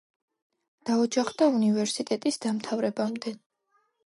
დაოჯახდა 0.89 1.49
უნივერსიტეტის 1.57 2.41
დამთავრებამდე. 2.47 3.37